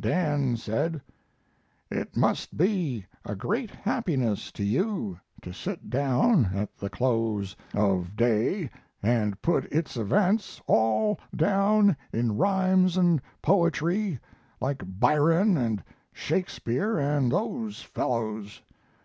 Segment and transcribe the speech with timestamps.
[0.00, 1.00] Dan said:
[1.88, 8.16] "It must be a great happiness to you to sit down at the close of
[8.16, 8.70] day
[9.04, 14.18] and put its events all down in rhymes and poetry,
[14.60, 15.80] like Byron and
[16.12, 18.62] Shakespeare and those fellows."